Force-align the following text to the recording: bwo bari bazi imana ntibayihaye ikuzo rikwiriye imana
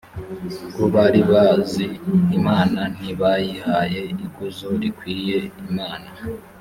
bwo 0.71 0.85
bari 0.95 1.21
bazi 1.31 1.85
imana 2.37 2.81
ntibayihaye 2.95 4.01
ikuzo 4.25 4.67
rikwiriye 4.81 5.37
imana 5.69 6.09